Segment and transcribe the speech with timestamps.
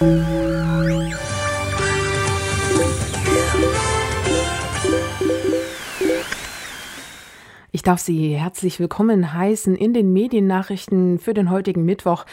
[0.00, 0.04] Ich
[7.82, 12.26] darf Sie herzlich willkommen heißen in den Mediennachrichten für den heutigen Mittwoch,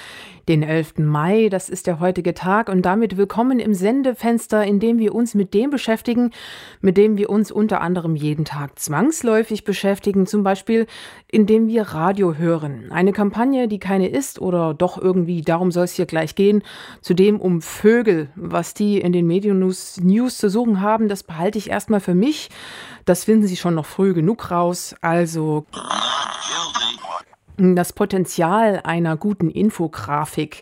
[0.47, 0.99] den 11.
[0.99, 1.49] Mai.
[1.49, 5.53] Das ist der heutige Tag und damit willkommen im Sendefenster, in dem wir uns mit
[5.53, 6.31] dem beschäftigen,
[6.81, 10.87] mit dem wir uns unter anderem jeden Tag zwangsläufig beschäftigen, zum Beispiel
[11.31, 12.91] indem wir Radio hören.
[12.91, 16.63] Eine Kampagne, die keine ist oder doch irgendwie, darum soll es hier gleich gehen,
[17.01, 18.29] zudem um Vögel.
[18.35, 22.49] Was die in den Medien-News News zu suchen haben, das behalte ich erstmal für mich.
[23.05, 24.95] Das finden Sie schon noch früh genug raus.
[25.01, 25.65] Also
[27.57, 30.61] das Potenzial einer guten Infografik,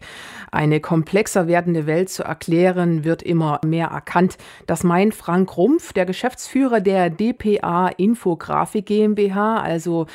[0.52, 4.38] eine komplexer werdende Welt zu erklären, wird immer mehr erkannt.
[4.68, 10.06] Das meint Frank Rumpf, der Geschäftsführer der DPA Infografik GmbH, also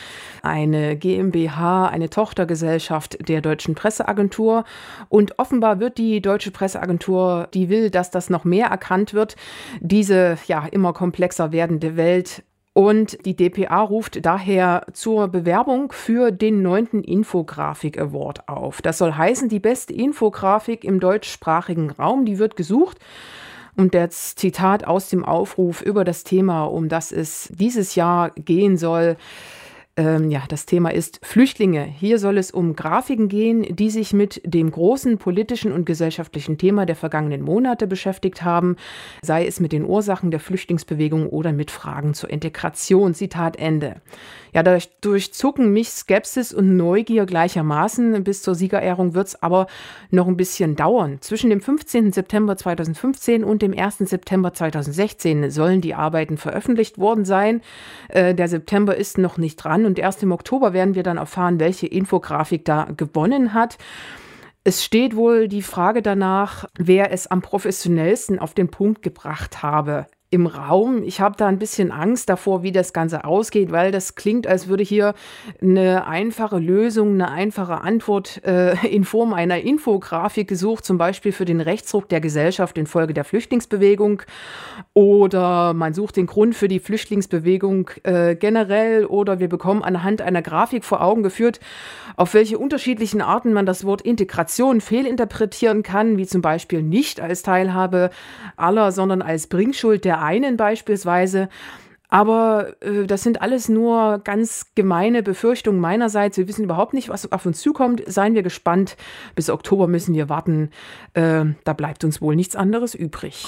[0.42, 4.64] eine GmbH, eine Tochtergesellschaft der Deutschen Presseagentur.
[5.08, 9.36] Und offenbar wird die Deutsche Presseagentur, die will, dass das noch mehr erkannt wird,
[9.80, 12.42] diese ja immer komplexer werdende Welt
[12.78, 18.82] und die DPA ruft daher zur Bewerbung für den neunten Infografik Award auf.
[18.82, 22.98] Das soll heißen, die beste Infografik im deutschsprachigen Raum, die wird gesucht.
[23.76, 28.76] Und das Zitat aus dem Aufruf über das Thema, um das es dieses Jahr gehen
[28.76, 29.16] soll,
[29.98, 31.82] ähm, ja, das Thema ist Flüchtlinge.
[31.82, 36.86] Hier soll es um Grafiken gehen, die sich mit dem großen politischen und gesellschaftlichen Thema
[36.86, 38.76] der vergangenen Monate beschäftigt haben,
[39.22, 43.12] sei es mit den Ursachen der Flüchtlingsbewegung oder mit Fragen zur Integration.
[43.12, 43.96] Zitat Ende.
[44.54, 48.22] Ja, dadurch durchzucken mich Skepsis und Neugier gleichermaßen.
[48.22, 49.66] Bis zur Siegerehrung wird es aber
[50.10, 51.18] noch ein bisschen dauern.
[51.20, 52.12] Zwischen dem 15.
[52.12, 53.98] September 2015 und dem 1.
[53.98, 57.62] September 2016 sollen die Arbeiten veröffentlicht worden sein.
[58.08, 61.58] Äh, der September ist noch nicht dran und erst im Oktober werden wir dann erfahren,
[61.58, 63.78] welche Infografik da gewonnen hat.
[64.62, 70.06] Es steht wohl die Frage danach, wer es am professionellsten auf den Punkt gebracht habe
[70.30, 71.02] im Raum.
[71.04, 74.68] Ich habe da ein bisschen Angst davor, wie das Ganze ausgeht, weil das klingt, als
[74.68, 75.14] würde hier
[75.62, 81.46] eine einfache Lösung, eine einfache Antwort äh, in Form einer Infografik gesucht, zum Beispiel für
[81.46, 84.22] den Rechtsruck der Gesellschaft infolge der Flüchtlingsbewegung.
[84.92, 89.06] Oder man sucht den Grund für die Flüchtlingsbewegung äh, generell.
[89.06, 91.58] Oder wir bekommen anhand einer Grafik vor Augen geführt,
[92.16, 97.42] auf welche unterschiedlichen Arten man das Wort Integration fehlinterpretieren kann, wie zum Beispiel nicht als
[97.42, 98.10] Teilhabe
[98.56, 101.48] aller, sondern als Bringschuld der einen beispielsweise.
[102.08, 106.38] Aber äh, das sind alles nur ganz gemeine Befürchtungen meinerseits.
[106.38, 108.02] Wir wissen überhaupt nicht, was auf uns zukommt.
[108.06, 108.96] Seien wir gespannt.
[109.34, 110.70] Bis Oktober müssen wir warten.
[111.12, 113.46] Äh, da bleibt uns wohl nichts anderes übrig.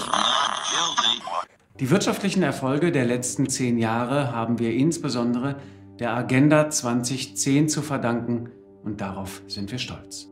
[1.81, 5.57] Die wirtschaftlichen Erfolge der letzten zehn Jahre haben wir insbesondere
[5.99, 8.51] der Agenda 2010 zu verdanken
[8.85, 10.29] und darauf sind wir stolz.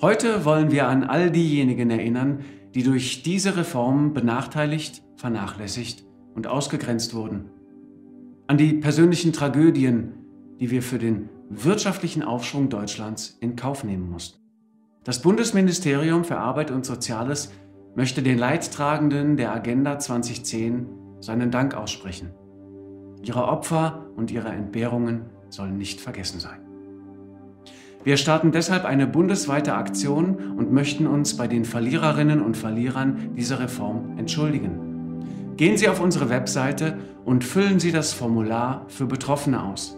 [0.00, 2.44] Heute wollen wir an all diejenigen erinnern,
[2.74, 7.50] die durch diese Reform benachteiligt vernachlässigt und ausgegrenzt wurden.
[8.46, 10.14] An die persönlichen Tragödien,
[10.58, 14.38] die wir für den wirtschaftlichen Aufschwung Deutschlands in Kauf nehmen mussten.
[15.04, 17.52] Das Bundesministerium für Arbeit und Soziales
[17.94, 20.86] möchte den Leidtragenden der Agenda 2010
[21.20, 22.30] seinen Dank aussprechen.
[23.22, 26.61] Ihre Opfer und ihre Entbehrungen sollen nicht vergessen sein.
[28.04, 33.60] Wir starten deshalb eine bundesweite Aktion und möchten uns bei den Verliererinnen und Verlierern dieser
[33.60, 35.54] Reform entschuldigen.
[35.56, 39.96] Gehen Sie auf unsere Webseite und füllen Sie das Formular für Betroffene aus.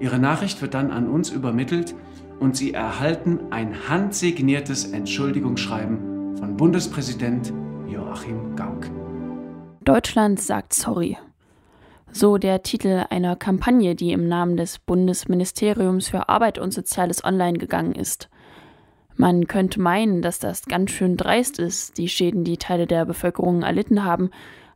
[0.00, 1.94] Ihre Nachricht wird dann an uns übermittelt
[2.40, 7.52] und Sie erhalten ein handsigniertes Entschuldigungsschreiben von Bundespräsident
[7.86, 8.86] Joachim Gauck.
[9.84, 11.18] Deutschland sagt sorry.
[12.16, 17.58] So der Titel einer Kampagne, die im Namen des Bundesministeriums für Arbeit und Soziales online
[17.58, 18.30] gegangen ist.
[19.16, 23.62] Man könnte meinen, dass das ganz schön dreist ist, die Schäden, die Teile der Bevölkerung
[23.62, 24.30] erlitten haben,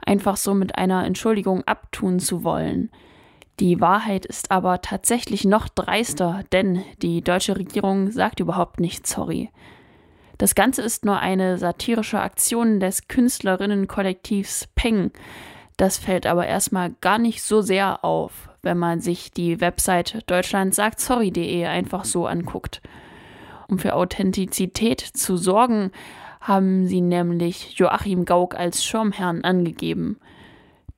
[0.05, 2.91] einfach so mit einer Entschuldigung abtun zu wollen.
[3.61, 9.51] Die Wahrheit ist aber tatsächlich noch dreister, denn die deutsche Regierung sagt überhaupt nicht sorry.
[10.39, 15.13] Das Ganze ist nur eine satirische Aktion des Künstlerinnenkollektivs Peng.
[15.79, 21.65] Das fällt aber erstmal gar nicht so sehr auf, wenn man sich die Website deutschlandsagtsorry.de
[21.67, 22.83] einfach so anguckt.
[23.69, 25.93] Um für Authentizität zu sorgen,
[26.41, 30.19] haben sie nämlich Joachim Gauck als Schirmherrn angegeben.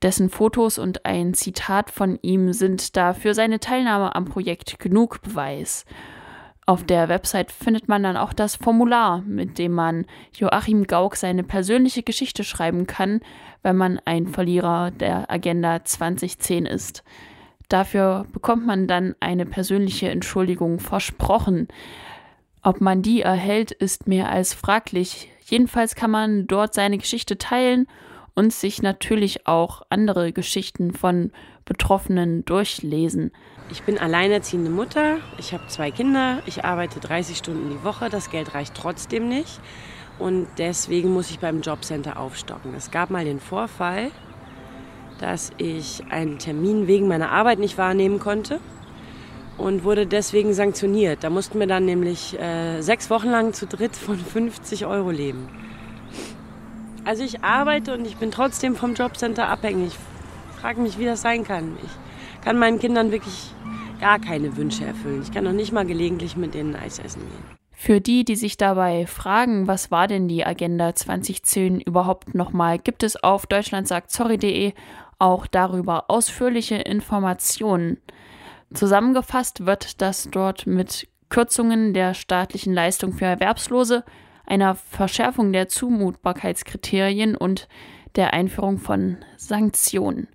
[0.01, 5.21] Dessen Fotos und ein Zitat von ihm sind da für seine Teilnahme am Projekt genug
[5.21, 5.85] Beweis.
[6.71, 11.43] Auf der Website findet man dann auch das Formular, mit dem man Joachim Gauck seine
[11.43, 13.23] persönliche Geschichte schreiben kann,
[13.65, 17.03] wenn man ein Verlierer der Agenda 2010 ist.
[17.69, 21.67] Dafür bekommt man dann eine persönliche Entschuldigung versprochen.
[22.63, 25.29] Ob man die erhält, ist mehr als fraglich.
[25.47, 27.89] Jedenfalls kann man dort seine Geschichte teilen
[28.35, 31.33] und sich natürlich auch andere Geschichten von
[31.65, 33.31] Betroffenen durchlesen.
[33.71, 38.31] Ich bin alleinerziehende Mutter, ich habe zwei Kinder, ich arbeite 30 Stunden die Woche, das
[38.31, 39.61] Geld reicht trotzdem nicht
[40.19, 42.75] und deswegen muss ich beim Jobcenter aufstocken.
[42.75, 44.11] Es gab mal den Vorfall,
[45.21, 48.59] dass ich einen Termin wegen meiner Arbeit nicht wahrnehmen konnte
[49.59, 51.23] und wurde deswegen sanktioniert.
[51.23, 55.49] Da mussten wir dann nämlich äh, sechs Wochen lang zu dritt von 50 Euro leben.
[57.05, 59.93] Also ich arbeite und ich bin trotzdem vom Jobcenter abhängig.
[60.53, 61.77] Ich frage mich, wie das sein kann.
[61.83, 63.53] Ich kann meinen Kindern wirklich
[64.01, 65.23] gar keine Wünsche erfüllen.
[65.23, 67.61] Ich kann noch nicht mal gelegentlich mit denen Eis essen gehen.
[67.73, 73.03] Für die, die sich dabei fragen, was war denn die Agenda 2010 überhaupt nochmal, gibt
[73.03, 74.75] es auf deutschlandsagtsorry.de
[75.19, 77.99] auch darüber ausführliche Informationen.
[78.75, 84.05] Zusammengefasst wird das dort mit Kürzungen der staatlichen Leistung für Erwerbslose,
[84.51, 87.69] einer Verschärfung der Zumutbarkeitskriterien und
[88.17, 90.29] der Einführung von Sanktionen.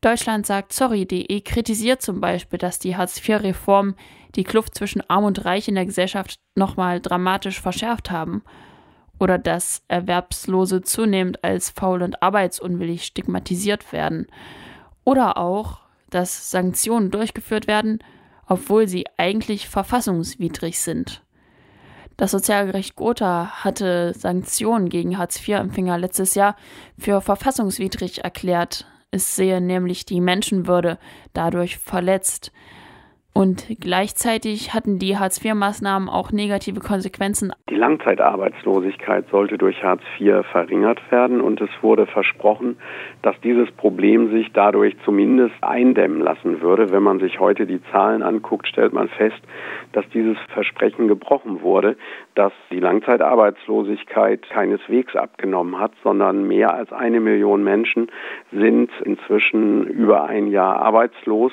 [0.00, 3.94] Deutschland sagt sorry.de kritisiert zum Beispiel, dass die Hartz-IV-Reform
[4.34, 8.42] die Kluft zwischen Arm und Reich in der Gesellschaft nochmal dramatisch verschärft haben
[9.18, 14.26] oder dass Erwerbslose zunehmend als faul und arbeitsunwillig stigmatisiert werden
[15.04, 15.78] oder auch,
[16.10, 18.00] dass Sanktionen durchgeführt werden,
[18.46, 21.23] obwohl sie eigentlich verfassungswidrig sind.
[22.16, 26.56] Das Sozialgericht Gotha hatte Sanktionen gegen Hartz-IV-Empfänger letztes Jahr
[26.98, 28.86] für verfassungswidrig erklärt.
[29.10, 30.98] Es sehe nämlich die Menschenwürde
[31.32, 32.52] dadurch verletzt.
[33.36, 37.52] Und gleichzeitig hatten die Hartz-IV-Maßnahmen auch negative Konsequenzen.
[37.68, 42.76] Die Langzeitarbeitslosigkeit sollte durch Hartz IV verringert werden und es wurde versprochen,
[43.22, 46.92] dass dieses Problem sich dadurch zumindest eindämmen lassen würde.
[46.92, 49.40] Wenn man sich heute die Zahlen anguckt, stellt man fest,
[49.90, 51.96] dass dieses Versprechen gebrochen wurde,
[52.34, 58.10] dass die Langzeitarbeitslosigkeit keineswegs abgenommen hat, sondern mehr als eine Million Menschen
[58.52, 61.52] sind inzwischen über ein Jahr arbeitslos.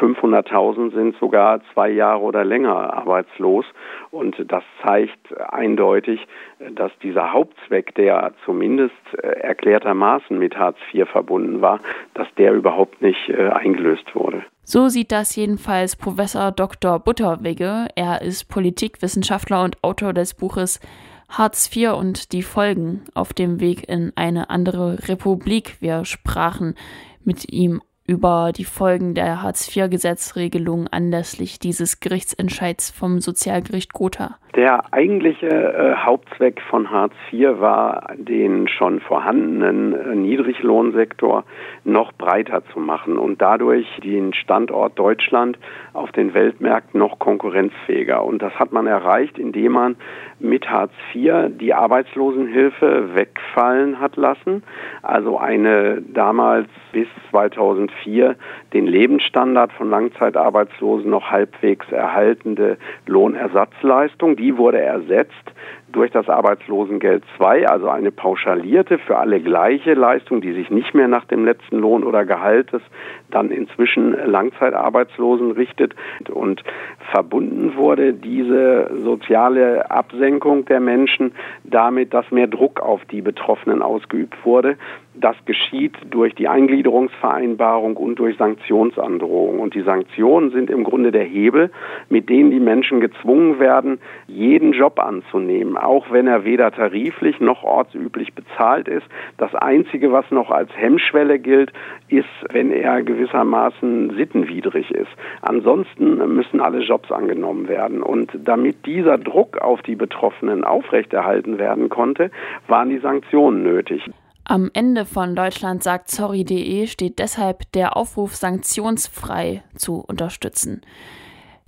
[0.00, 3.64] 500.000 sind sogar zwei Jahre oder länger arbeitslos.
[4.10, 6.26] Und das zeigt eindeutig,
[6.72, 11.80] dass dieser Hauptzweck, der zumindest äh, erklärtermaßen mit Hartz IV verbunden war,
[12.14, 14.44] dass der überhaupt nicht äh, eingelöst wurde.
[14.68, 16.98] So sieht das jedenfalls Professor Dr.
[16.98, 17.86] Butterwegge.
[17.94, 20.80] Er ist Politikwissenschaftler und Autor des Buches
[21.28, 25.76] Hartz IV und die Folgen auf dem Weg in eine andere Republik.
[25.78, 26.74] Wir sprachen
[27.22, 34.38] mit ihm über die Folgen der Hartz-IV-Gesetzregelung anlässlich dieses Gerichtsentscheids vom Sozialgericht Gotha.
[34.56, 41.44] Der eigentliche äh, Hauptzweck von Hartz IV war, den schon vorhandenen äh, Niedriglohnsektor
[41.84, 45.58] noch breiter zu machen und dadurch den Standort Deutschland
[45.92, 48.24] auf den Weltmärkten noch konkurrenzfähiger.
[48.24, 49.96] Und das hat man erreicht, indem man
[50.38, 54.62] mit Hartz IV die Arbeitslosenhilfe wegfallen hat lassen.
[55.02, 58.36] Also eine damals bis 2004
[58.72, 64.36] den Lebensstandard von Langzeitarbeitslosen noch halbwegs erhaltende Lohnersatzleistung.
[64.36, 65.52] Die wurde ersetzt
[65.96, 71.08] durch das Arbeitslosengeld II, also eine pauschalierte, für alle gleiche Leistung, die sich nicht mehr
[71.08, 72.82] nach dem letzten Lohn oder Gehalt des
[73.30, 75.94] dann inzwischen Langzeitarbeitslosen richtet.
[76.30, 76.62] Und
[77.10, 81.32] verbunden wurde diese soziale Absenkung der Menschen
[81.64, 84.76] damit, dass mehr Druck auf die Betroffenen ausgeübt wurde.
[85.14, 89.60] Das geschieht durch die Eingliederungsvereinbarung und durch Sanktionsandrohungen.
[89.60, 91.70] Und die Sanktionen sind im Grunde der Hebel,
[92.10, 97.62] mit denen die Menschen gezwungen werden, jeden Job anzunehmen, auch wenn er weder tariflich noch
[97.62, 99.06] ortsüblich bezahlt ist.
[99.38, 101.72] Das Einzige, was noch als Hemmschwelle gilt,
[102.08, 105.10] ist, wenn er gewissermaßen sittenwidrig ist.
[105.42, 108.02] Ansonsten müssen alle Jobs angenommen werden.
[108.02, 112.30] Und damit dieser Druck auf die Betroffenen aufrechterhalten werden konnte,
[112.68, 114.02] waren die Sanktionen nötig.
[114.48, 120.82] Am Ende von Deutschland sagt sorry.de steht deshalb der Aufruf, sanktionsfrei zu unterstützen.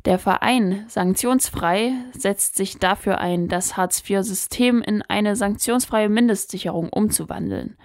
[0.08, 7.76] Der Verein Sanktionsfrei setzt sich dafür ein, das Hartz-IV-System in eine sanktionsfreie Mindestsicherung umzuwandeln.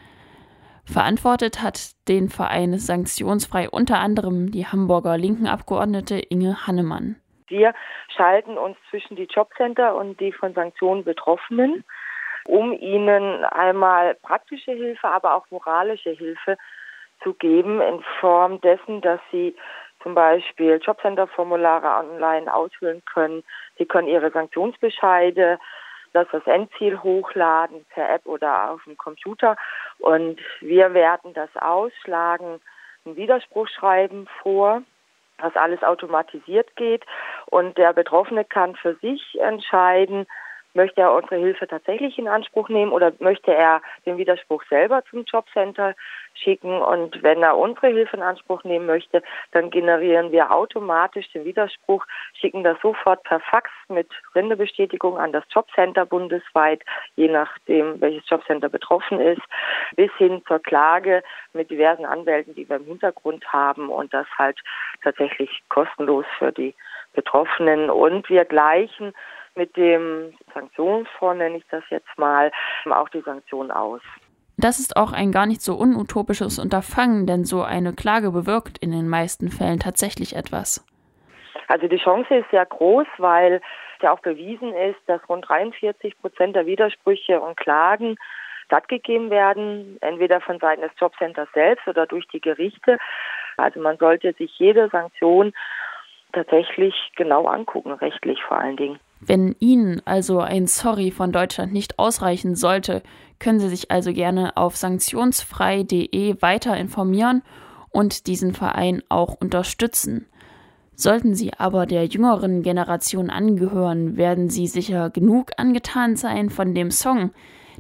[0.86, 7.18] Verantwortet hat den Verein Sanktionsfrei unter anderem die Hamburger linken Abgeordnete Inge Hannemann.
[7.50, 7.74] Wir
[8.16, 11.84] schalten uns zwischen die Jobcenter und die von Sanktionen Betroffenen
[12.46, 16.58] um ihnen einmal praktische Hilfe, aber auch moralische Hilfe
[17.22, 19.56] zu geben in Form dessen, dass sie
[20.04, 23.44] zum Beispiel Jobcenter-Formulare online ausfüllen können.
[23.78, 25.58] Sie können ihre Sanktionsbescheide,
[26.12, 29.58] das das Endziel hochladen per App oder auf dem Computer
[29.98, 32.60] und wir werten das aus, schlagen
[33.06, 34.84] ein Widerspruchschreiben vor,
[35.40, 37.04] was alles automatisiert geht
[37.48, 40.28] und der Betroffene kann für sich entscheiden,
[40.76, 45.24] Möchte er unsere Hilfe tatsächlich in Anspruch nehmen oder möchte er den Widerspruch selber zum
[45.26, 45.96] Jobcenter
[46.34, 46.82] schicken?
[46.82, 52.06] Und wenn er unsere Hilfe in Anspruch nehmen möchte, dann generieren wir automatisch den Widerspruch,
[52.34, 56.82] schicken das sofort per Fax mit Sendebestätigung an das Jobcenter bundesweit,
[57.16, 59.42] je nachdem, welches Jobcenter betroffen ist,
[59.96, 64.60] bis hin zur Klage mit diversen Anwälten, die wir im Hintergrund haben und das halt
[65.04, 66.74] tatsächlich kostenlos für die
[67.14, 67.90] Betroffenen.
[67.90, 69.14] Und wir gleichen
[69.56, 72.52] mit dem Sanktionsfonds, nenne ich das jetzt mal,
[72.90, 74.02] auch die Sanktionen aus.
[74.58, 78.92] Das ist auch ein gar nicht so unutopisches Unterfangen, denn so eine Klage bewirkt in
[78.92, 80.86] den meisten Fällen tatsächlich etwas.
[81.68, 83.62] Also die Chance ist sehr groß, weil
[84.04, 88.18] ja auch bewiesen ist, dass rund 43 Prozent der Widersprüche und Klagen
[88.66, 93.00] stattgegeben werden, entweder von Seiten des Jobcenters selbst oder durch die Gerichte.
[93.58, 95.54] Also man sollte sich jede Sanktion
[96.34, 99.00] tatsächlich genau angucken, rechtlich vor allen Dingen.
[99.26, 103.04] Wenn Ihnen also ein Sorry von Deutschland nicht ausreichen sollte,
[103.40, 107.42] können Sie sich also gerne auf sanktionsfrei.de weiter informieren
[107.90, 110.26] und diesen Verein auch unterstützen.
[110.96, 116.92] Sollten Sie aber der jüngeren Generation angehören, werden Sie sicher genug angetan sein von dem
[116.92, 117.32] Song,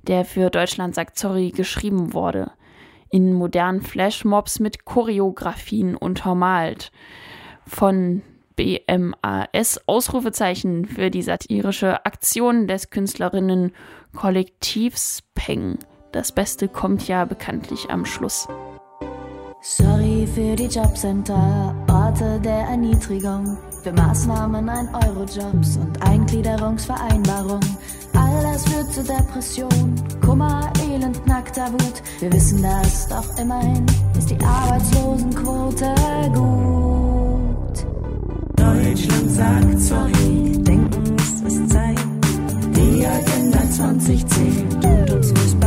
[0.08, 2.52] der für Deutschland sagt Sorry geschrieben wurde,
[3.10, 6.92] in modernen Flashmobs mit Choreografien untermalt.
[7.68, 8.24] Von
[8.56, 15.78] BMAS Ausrufezeichen für die satirische Aktion des Künstlerinnen-Kollektivs Peng.
[16.12, 18.48] Das Beste kommt ja bekanntlich am Schluss.
[19.66, 27.62] Sorry für die Jobcenter, Orte der Erniedrigung, für Maßnahmen ein Eurojobs und Eingliederungsvereinbarung.
[28.14, 32.04] All das führt zu Depression, Kummer, Elend, nackter Wut.
[32.20, 33.86] Wir wissen das, doch immerhin
[34.18, 35.96] ist die Arbeitslosenquote
[36.34, 36.93] gut.
[38.74, 42.00] Deutschland sagt sorry, denken es ist Zeit.
[42.76, 45.63] Die Agenda 2010 tut uns furchtbar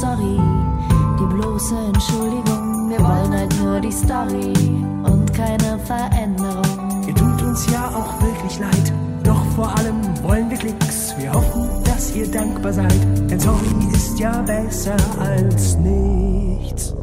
[0.00, 0.38] Sorry
[1.18, 2.90] die bloße Entschuldigung.
[2.90, 4.52] Wir wollen halt nur die Story
[5.02, 7.04] und keine Veränderung.
[7.06, 8.92] Ihr tut uns ja auch wirklich leid.
[9.24, 11.14] Doch vor allem wollen wir Klicks.
[11.18, 13.00] Wir hoffen, dass ihr dankbar seid.
[13.28, 16.94] Denn sorry ist ja besser als nichts.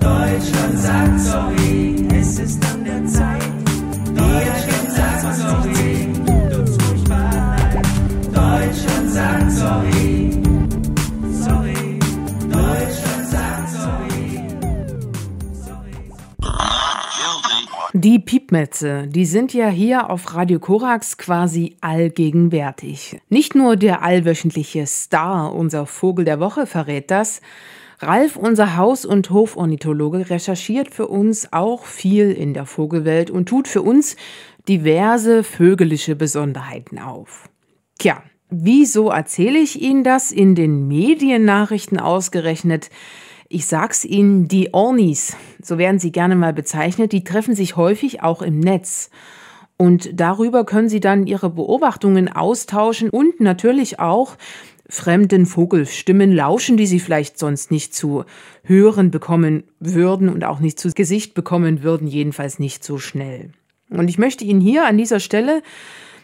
[0.00, 3.42] Deutschland sagt sorry, es ist an der Zeit.
[4.14, 7.86] Deutschland sagt sorry, tut uns furchtbar leid.
[8.32, 10.19] Deutschland sagt sorry.
[18.02, 23.20] Die Piepmetze, die sind ja hier auf Radio Korax quasi allgegenwärtig.
[23.28, 27.42] Nicht nur der allwöchentliche Star, unser Vogel der Woche, verrät das.
[27.98, 33.68] Ralf, unser Haus- und Hofornithologe, recherchiert für uns auch viel in der Vogelwelt und tut
[33.68, 34.16] für uns
[34.66, 37.50] diverse vögelische Besonderheiten auf.
[37.98, 42.88] Tja, wieso erzähle ich Ihnen das in den Mediennachrichten ausgerechnet?
[43.52, 48.22] Ich sag's Ihnen, die Ornis, so werden sie gerne mal bezeichnet, die treffen sich häufig
[48.22, 49.10] auch im Netz.
[49.76, 54.36] Und darüber können Sie dann Ihre Beobachtungen austauschen und natürlich auch
[54.88, 58.24] fremden Vogelstimmen lauschen, die Sie vielleicht sonst nicht zu
[58.62, 63.50] hören bekommen würden und auch nicht zu Gesicht bekommen würden, jedenfalls nicht so schnell.
[63.88, 65.64] Und ich möchte Ihnen hier an dieser Stelle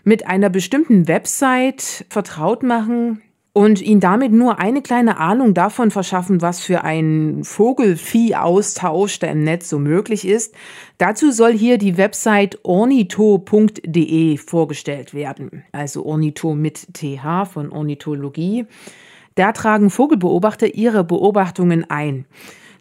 [0.05, 3.21] mit einer bestimmten Website vertraut machen,
[3.57, 9.45] und ihn damit nur eine kleine Ahnung davon verschaffen, was für ein Vogelvieh-Austausch da im
[9.45, 10.55] Netz so möglich ist.
[10.99, 15.65] Dazu soll hier die Website ornitho.de vorgestellt werden.
[15.73, 18.67] Also Ornitho mit TH von Ornithologie.
[19.37, 22.27] Da tragen Vogelbeobachter ihre Beobachtungen ein.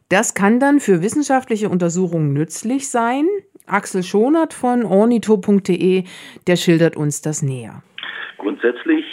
[0.09, 3.27] Das kann dann für wissenschaftliche Untersuchungen nützlich sein.
[3.65, 6.03] Axel Schonert von ornitho.de,
[6.47, 7.81] der schildert uns das näher.
[8.37, 9.05] Grundsätzlich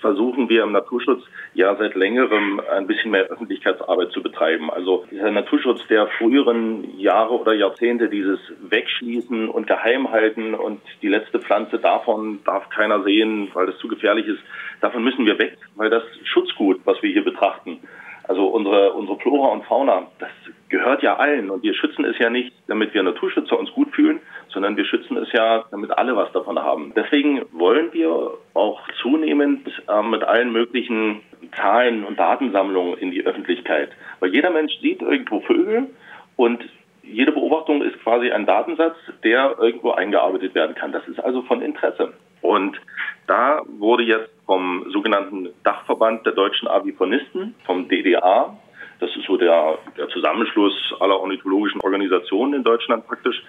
[0.00, 1.24] versuchen wir im Naturschutz
[1.54, 4.70] ja seit längerem ein bisschen mehr Öffentlichkeitsarbeit zu betreiben.
[4.70, 11.40] Also dieser Naturschutz der früheren Jahre oder Jahrzehnte, dieses Wegschließen und Geheimhalten und die letzte
[11.40, 14.40] Pflanze davon darf keiner sehen, weil das zu gefährlich ist,
[14.80, 17.80] davon müssen wir weg, weil das Schutzgut, was wir hier betrachten,
[18.24, 20.30] also unsere, unsere Flora und Fauna, das
[20.68, 24.20] gehört ja allen und wir schützen es ja nicht, damit wir Naturschützer uns gut fühlen,
[24.48, 26.92] sondern wir schützen es ja, damit alle was davon haben.
[26.94, 31.20] Deswegen wollen wir auch zunehmend äh, mit allen möglichen
[31.56, 33.90] Zahlen und Datensammlungen in die Öffentlichkeit.
[34.20, 35.88] Weil jeder Mensch sieht irgendwo Vögel
[36.36, 36.62] und
[37.02, 40.92] jede Beobachtung ist quasi ein Datensatz, der irgendwo eingearbeitet werden kann.
[40.92, 42.12] Das ist also von Interesse.
[42.42, 42.78] Und
[43.26, 48.56] da wurde jetzt vom sogenannten Dachverband der deutschen Avifonisten, vom DDA,
[49.00, 53.42] das ist so der, der Zusammenschluss aller ornithologischen Organisationen in Deutschland praktisch,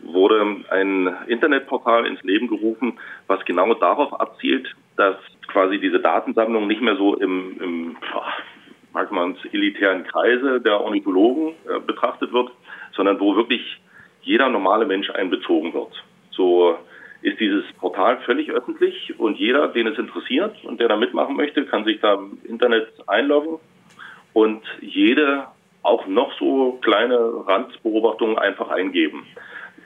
[0.00, 6.82] wurde ein Internetportal ins Leben gerufen, was genau darauf abzielt, dass quasi diese Datensammlung nicht
[6.82, 7.96] mehr so im, im
[8.92, 12.50] mag man es, elitären Kreise der Ornithologen äh, betrachtet wird,
[12.94, 13.80] sondern wo wirklich
[14.22, 15.92] jeder normale Mensch einbezogen wird.
[16.30, 16.78] So
[17.22, 21.64] ist dieses Portal völlig öffentlich und jeder, den es interessiert und der da mitmachen möchte,
[21.64, 23.58] kann sich da im Internet einloggen
[24.34, 25.46] und jede
[25.82, 29.26] auch noch so kleine Randbeobachtungen einfach eingeben.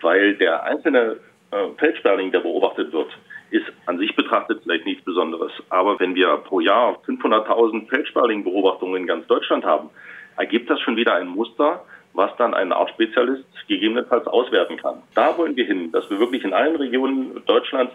[0.01, 1.19] Weil der einzelne
[1.51, 3.09] äh, Feldsperling, der beobachtet wird,
[3.51, 5.53] ist an sich betrachtet vielleicht nichts Besonderes.
[5.71, 9.91] Aber wenn wir pro Jahr 500.000 Feldsperling-Beobachtungen in ganz Deutschland haben,
[10.37, 15.03] ergibt das schon wieder ein Muster, was dann ein Artspezialist gegebenenfalls auswerten kann.
[15.15, 17.93] Da wollen wir hin, dass wir wirklich in allen Regionen Deutschlands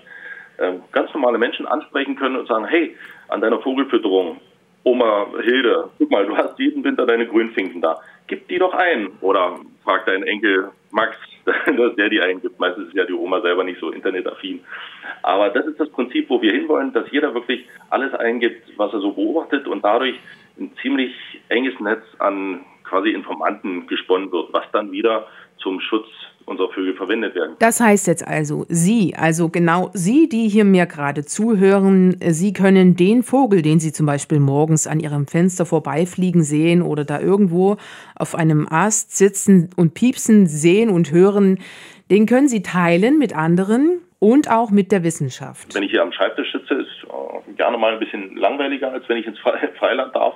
[0.58, 2.96] äh, ganz normale Menschen ansprechen können und sagen, hey,
[3.28, 4.40] an deiner Vogelfütterung,
[4.84, 8.00] Oma Hilde, guck mal, du hast jeden Winter deine Grünfinken da.
[8.28, 9.12] Gib die doch ein.
[9.22, 12.60] Oder fragt dein Enkel Max, dass der die eingibt.
[12.60, 14.62] Meistens ist ja die Oma selber nicht so internetaffin.
[15.22, 19.00] Aber das ist das Prinzip, wo wir hinwollen, dass jeder wirklich alles eingibt, was er
[19.00, 20.16] so beobachtet und dadurch
[20.60, 21.14] ein ziemlich
[21.50, 26.08] enges Netz an quasi Informanten gesponnen wird, was dann wieder zum Schutz
[26.46, 27.56] unserer Vögel verwendet werden.
[27.60, 32.96] Das heißt jetzt also, Sie, also genau Sie, die hier mir gerade zuhören, Sie können
[32.96, 37.78] den Vogel, den Sie zum Beispiel morgens an Ihrem Fenster vorbeifliegen sehen oder da irgendwo
[38.16, 41.60] auf einem Ast sitzen und piepsen sehen und hören,
[42.12, 45.74] den können Sie teilen mit anderen und auch mit der Wissenschaft.
[45.76, 49.18] Wenn ich hier am Schreibtisch sitze, ist äh, gerne mal ein bisschen langweiliger, als wenn
[49.18, 49.40] ich ins
[49.80, 50.36] Freiland darf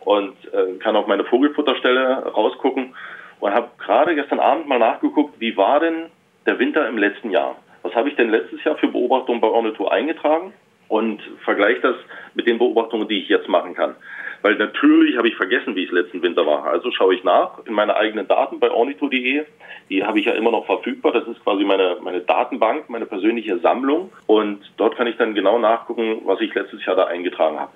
[0.00, 2.94] und äh, kann auf meine Vogelfutterstelle rausgucken
[3.42, 6.06] und habe gerade gestern Abend mal nachgeguckt, wie war denn
[6.46, 7.56] der Winter im letzten Jahr?
[7.82, 10.52] Was habe ich denn letztes Jahr für Beobachtungen bei Ornithor eingetragen?
[10.86, 11.96] Und vergleiche das
[12.34, 13.96] mit den Beobachtungen, die ich jetzt machen kann.
[14.42, 16.64] Weil natürlich habe ich vergessen, wie es letzten Winter war.
[16.64, 19.44] Also schaue ich nach in meine eigenen Daten bei ornitho.de.
[19.88, 21.12] Die habe ich ja immer noch verfügbar.
[21.12, 24.12] Das ist quasi meine, meine Datenbank, meine persönliche Sammlung.
[24.26, 27.72] Und dort kann ich dann genau nachgucken, was ich letztes Jahr da eingetragen habe.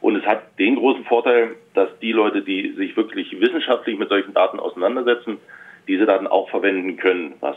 [0.00, 4.34] Und es hat den großen Vorteil, dass die Leute, die sich wirklich wissenschaftlich mit solchen
[4.34, 5.38] Daten auseinandersetzen,
[5.86, 7.56] diese Daten auch verwenden können, was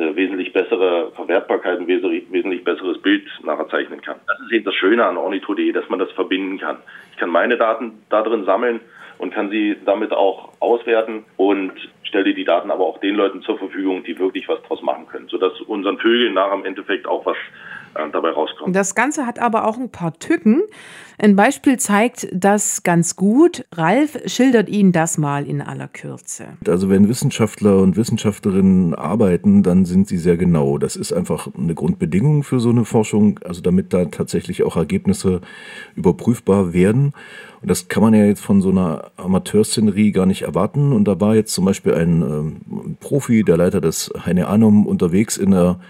[0.00, 4.16] eine wesentlich bessere Verwertbarkeit, ein wesentlich besseres Bild nachher zeichnen kann.
[4.26, 6.78] Das ist eben das Schöne an Ornitho.de, dass man das verbinden kann.
[7.12, 8.80] Ich kann meine Daten da drin sammeln
[9.18, 13.58] und kann sie damit auch auswerten und stelle die Daten aber auch den Leuten zur
[13.58, 17.36] Verfügung, die wirklich was draus machen können, sodass unseren Vögeln nachher im Endeffekt auch was
[17.94, 18.74] dabei rauskommt.
[18.74, 20.62] Das Ganze hat aber auch ein paar Tücken.
[21.18, 23.66] Ein Beispiel zeigt das ganz gut.
[23.72, 26.46] Ralf schildert Ihnen das mal in aller Kürze.
[26.66, 30.78] Also wenn Wissenschaftler und Wissenschaftlerinnen arbeiten, dann sind sie sehr genau.
[30.78, 35.42] Das ist einfach eine Grundbedingung für so eine Forschung, also damit da tatsächlich auch Ergebnisse
[35.94, 37.12] überprüfbar werden.
[37.60, 40.92] Und das kann man ja jetzt von so einer Amateurszenerie gar nicht erwarten.
[40.92, 45.36] Und da war jetzt zum Beispiel ein ähm, Profi, der Leiter des Heine Anum, unterwegs
[45.36, 45.80] in, der,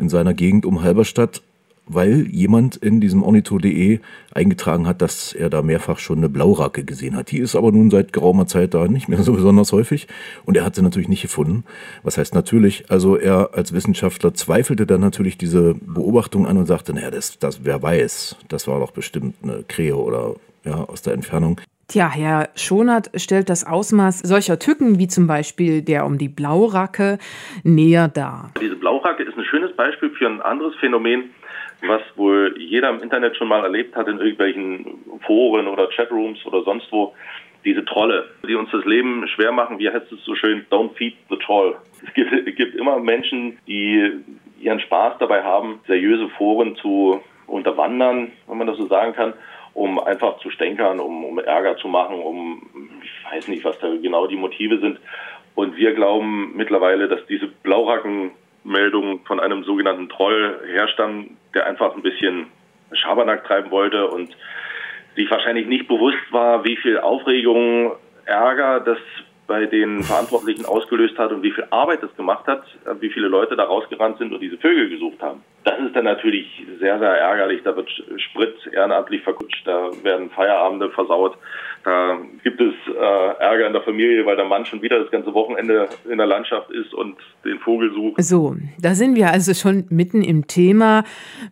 [0.00, 1.42] in seiner Gegend um Halberstadt,
[1.86, 3.98] weil jemand in diesem Ornitho.de
[4.32, 7.32] eingetragen hat, dass er da mehrfach schon eine Blauracke gesehen hat.
[7.32, 10.06] Die ist aber nun seit geraumer Zeit da nicht mehr so besonders häufig
[10.46, 11.64] und er hat sie natürlich nicht gefunden.
[12.02, 16.94] Was heißt natürlich, also er als Wissenschaftler zweifelte dann natürlich diese Beobachtung an und sagte,
[16.94, 21.14] naja, das, das, wer weiß, das war doch bestimmt eine Krähe oder ja, aus der
[21.14, 21.60] Entfernung.
[21.90, 27.18] Tja, Herr Schonert stellt das Ausmaß solcher Tücken, wie zum Beispiel der um die Blauracke,
[27.64, 28.52] näher dar.
[28.60, 31.34] Diese Blauracke ist schönes Beispiel für ein anderes Phänomen,
[31.82, 36.62] was wohl jeder im Internet schon mal erlebt hat, in irgendwelchen Foren oder Chatrooms oder
[36.62, 37.14] sonst wo.
[37.62, 41.14] Diese Trolle, die uns das Leben schwer machen, wie heißt es so schön, don't feed
[41.28, 41.76] the troll.
[42.06, 44.10] Es gibt, es gibt immer Menschen, die
[44.58, 49.34] ihren Spaß dabei haben, seriöse Foren zu unterwandern, wenn man das so sagen kann
[49.74, 52.62] um einfach zu stänkern, um, um Ärger zu machen, um,
[53.02, 54.98] ich weiß nicht, was da genau die Motive sind.
[55.54, 57.48] Und wir glauben mittlerweile, dass diese
[58.64, 62.46] Blaurackenmeldungen von einem sogenannten Troll herstammen, der einfach ein bisschen
[62.92, 64.36] Schabernack treiben wollte und
[65.16, 67.92] sich wahrscheinlich nicht bewusst war, wie viel Aufregung,
[68.24, 68.98] Ärger das
[69.46, 72.62] bei den Verantwortlichen ausgelöst hat und wie viel Arbeit das gemacht hat,
[73.00, 75.42] wie viele Leute da rausgerannt sind und diese Vögel gesucht haben.
[75.64, 76.46] Das ist dann natürlich
[76.78, 77.60] sehr, sehr ärgerlich.
[77.64, 81.36] Da wird Sprit ehrenamtlich verkutscht, da werden Feierabende versaut.
[81.84, 85.32] Da gibt es äh, Ärger in der Familie, weil der Mann schon wieder das ganze
[85.32, 88.22] Wochenende in der Landschaft ist und den Vogel sucht.
[88.22, 91.04] So, da sind wir also schon mitten im Thema,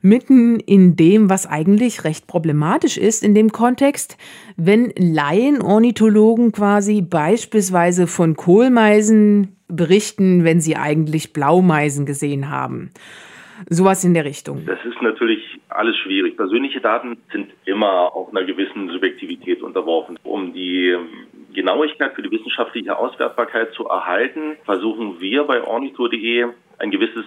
[0.03, 4.19] mitten in dem, was eigentlich recht problematisch ist in dem Kontext,
[4.57, 12.91] wenn Laien, Ornithologen quasi beispielsweise von Kohlmeisen berichten, wenn sie eigentlich Blaumeisen gesehen haben.
[13.69, 14.65] Sowas in der Richtung.
[14.67, 16.37] Das ist natürlich alles schwierig.
[16.37, 20.19] Persönliche Daten sind immer auch einer gewissen Subjektivität unterworfen.
[20.23, 20.97] Um die
[21.53, 26.47] Genauigkeit für die wissenschaftliche Auswertbarkeit zu erhalten, versuchen wir bei ornito.de
[26.79, 27.25] ein gewisses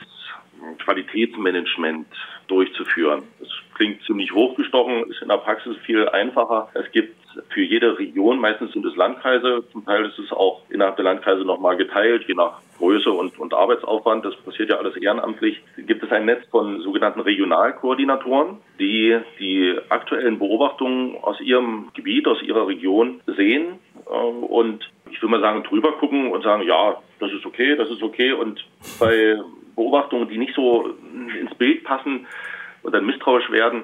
[0.84, 2.08] Qualitätsmanagement
[2.48, 3.24] durchzuführen.
[3.39, 6.70] Das klingt ziemlich hochgestochen, ist in der Praxis viel einfacher.
[6.74, 7.15] Es gibt
[7.50, 11.44] für jede Region, meistens sind es Landkreise, zum Teil ist es auch innerhalb der Landkreise
[11.44, 16.12] nochmal geteilt, je nach Größe und, und Arbeitsaufwand, das passiert ja alles ehrenamtlich, gibt es
[16.12, 23.22] ein Netz von sogenannten Regionalkoordinatoren, die die aktuellen Beobachtungen aus ihrem Gebiet, aus ihrer Region
[23.38, 27.76] sehen äh, und ich würde mal sagen, drüber gucken und sagen, ja, das ist okay,
[27.76, 28.32] das ist okay.
[28.32, 28.65] Und
[29.00, 29.38] bei
[29.76, 30.96] Beobachtungen, die nicht so
[31.39, 32.26] ins Bild passen
[32.84, 33.84] und dann misstrauisch werden,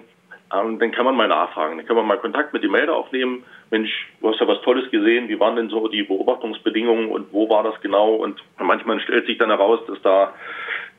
[0.54, 1.78] ähm, dann kann man mal nachfragen.
[1.78, 3.44] Dann kann man mal Kontakt mit dem Melder aufnehmen.
[3.70, 5.28] Mensch, du hast ja was Tolles gesehen.
[5.28, 8.16] Wie waren denn so die Beobachtungsbedingungen und wo war das genau?
[8.16, 10.34] Und manchmal stellt sich dann heraus, dass da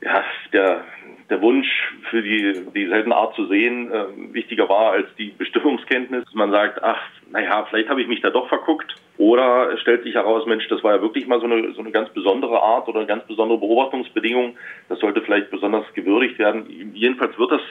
[0.01, 0.83] ja, der,
[1.29, 1.67] der Wunsch
[2.09, 6.23] für die, die seltene Art zu sehen äh, wichtiger war als die Bestimmungskenntnis.
[6.33, 8.95] Man sagt, ach, naja, vielleicht habe ich mich da doch verguckt.
[9.17, 11.91] Oder es stellt sich heraus, Mensch, das war ja wirklich mal so eine, so eine
[11.91, 14.57] ganz besondere Art oder eine ganz besondere Beobachtungsbedingung.
[14.87, 16.93] Das sollte vielleicht besonders gewürdigt werden.
[16.93, 17.61] Jedenfalls wird das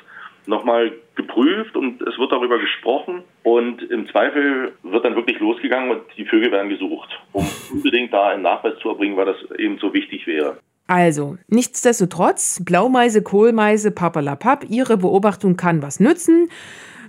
[0.49, 6.03] nochmal geprüft und es wird darüber gesprochen und im Zweifel wird dann wirklich losgegangen und
[6.17, 9.93] die Vögel werden gesucht, um unbedingt da einen Nachweis zu erbringen, weil das eben so
[9.93, 10.59] wichtig wäre.
[10.87, 16.49] Also, nichtsdestotrotz, Blaumeise, Kohlmeise, papalapap, Ihre Beobachtung kann was nützen.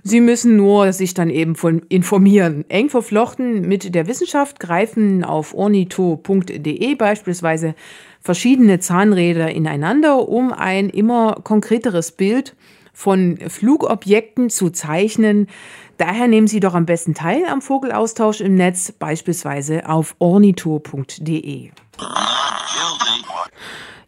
[0.02, 2.64] Sie müssen nur sich dann eben von informieren.
[2.68, 7.74] Eng verflochten mit der Wissenschaft greifen auf ornito.de beispielsweise
[8.20, 12.54] verschiedene Zahnräder ineinander, um ein immer konkreteres Bild
[12.92, 15.48] von Flugobjekten zu zeichnen.
[15.98, 21.70] Daher nehmen Sie doch am besten teil am Vogelaustausch im Netz, beispielsweise auf ornito.de.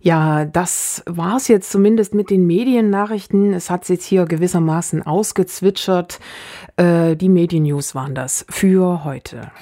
[0.03, 3.55] Ja, das war's jetzt zumindest mit den Mediennachrichten.
[3.55, 6.18] Es hat jetzt hier gewissermaßen ausgezwitschert.
[6.77, 9.53] Äh, die Mediennews waren das für heute.